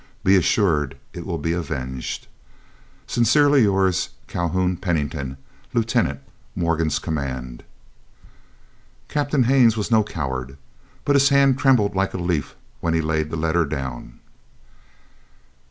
[0.23, 2.25] Be assured it will be avenged.
[3.05, 5.37] Sincerely yours, CALHOUN PENNINGTON,
[5.75, 6.21] Lieutenant,
[6.55, 7.61] Morgan's Command.
[9.09, 10.57] Captain Haines was no coward,
[11.05, 14.19] but his hand trembled like a leaf when he laid the letter down.